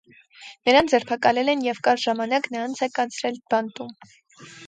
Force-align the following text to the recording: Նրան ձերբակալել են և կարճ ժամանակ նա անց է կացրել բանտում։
Նրան 0.69 0.87
ձերբակալել 0.93 1.51
են 1.53 1.61
և 1.65 1.81
կարճ 1.89 2.01
ժամանակ 2.05 2.49
նա 2.55 2.63
անց 2.69 2.81
է 2.87 2.91
կացրել 2.95 3.37
բանտում։ 3.55 3.95